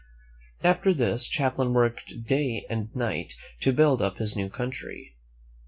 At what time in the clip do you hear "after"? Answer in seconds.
0.63-0.95